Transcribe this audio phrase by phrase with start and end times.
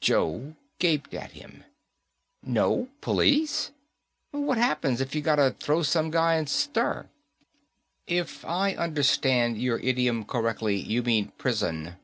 [0.00, 1.64] Joe gaped at him.
[2.42, 3.72] "No police!
[4.30, 7.10] What happens if you gotta throw some guy in stir?"
[8.06, 11.96] "If I understand your idiom correctly, you mean prison.